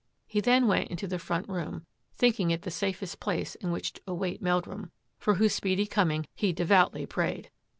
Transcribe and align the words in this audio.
He 0.25 0.39
then 0.41 0.65
went 0.65 0.89
into 0.89 1.05
the 1.05 1.19
front 1.19 1.47
room, 1.47 1.85
thinking 2.15 2.49
it 2.49 2.63
the 2.63 2.71
safest 2.71 3.19
place 3.19 3.53
in 3.53 3.69
which 3.71 3.93
to 3.93 4.01
await 4.07 4.41
Meldrum, 4.41 4.91
for 5.19 5.35
whose 5.35 5.53
speedy 5.53 5.85
coming 5.85 6.25
he 6.33 6.51
devoutly 6.51 7.05
prayed. 7.05 7.51